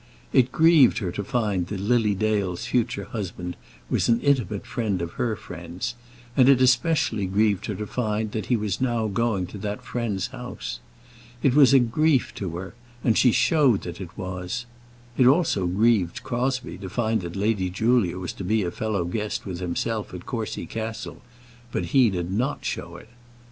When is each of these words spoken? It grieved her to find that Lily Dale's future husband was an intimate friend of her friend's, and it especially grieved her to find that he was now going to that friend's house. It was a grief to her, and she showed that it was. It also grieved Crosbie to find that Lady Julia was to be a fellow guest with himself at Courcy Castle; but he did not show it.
It 0.33 0.51
grieved 0.51 0.97
her 0.97 1.11
to 1.11 1.23
find 1.23 1.67
that 1.67 1.79
Lily 1.79 2.15
Dale's 2.15 2.65
future 2.65 3.03
husband 3.03 3.55
was 3.87 4.09
an 4.09 4.19
intimate 4.21 4.65
friend 4.65 4.99
of 4.99 5.11
her 5.11 5.35
friend's, 5.35 5.93
and 6.35 6.49
it 6.49 6.59
especially 6.59 7.27
grieved 7.27 7.67
her 7.67 7.75
to 7.75 7.85
find 7.85 8.31
that 8.31 8.47
he 8.47 8.57
was 8.57 8.81
now 8.81 9.05
going 9.07 9.45
to 9.45 9.59
that 9.59 9.83
friend's 9.83 10.29
house. 10.29 10.79
It 11.43 11.53
was 11.53 11.71
a 11.71 11.77
grief 11.77 12.33
to 12.37 12.49
her, 12.57 12.73
and 13.03 13.15
she 13.15 13.31
showed 13.31 13.83
that 13.83 14.01
it 14.01 14.17
was. 14.17 14.65
It 15.19 15.27
also 15.27 15.67
grieved 15.67 16.23
Crosbie 16.23 16.79
to 16.79 16.89
find 16.89 17.21
that 17.21 17.35
Lady 17.35 17.69
Julia 17.69 18.17
was 18.17 18.33
to 18.33 18.43
be 18.43 18.63
a 18.63 18.71
fellow 18.71 19.05
guest 19.05 19.45
with 19.45 19.59
himself 19.59 20.15
at 20.15 20.25
Courcy 20.25 20.65
Castle; 20.65 21.21
but 21.71 21.85
he 21.93 22.09
did 22.09 22.31
not 22.31 22.65
show 22.65 22.95
it. 22.95 23.09